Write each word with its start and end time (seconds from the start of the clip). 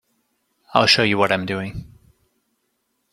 I'll 0.73 0.87
show 0.87 1.03
you 1.03 1.19
what 1.19 1.31
I'm 1.31 1.45
doing. 1.45 1.85